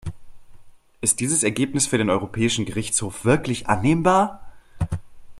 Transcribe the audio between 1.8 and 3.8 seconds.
für den Europäischen Gerichtshof wirklich